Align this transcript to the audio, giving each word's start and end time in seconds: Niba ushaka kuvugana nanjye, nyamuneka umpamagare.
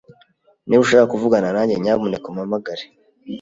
Niba 0.65 0.81
ushaka 0.85 1.11
kuvugana 1.13 1.47
nanjye, 1.55 1.73
nyamuneka 1.83 2.25
umpamagare. 2.31 2.83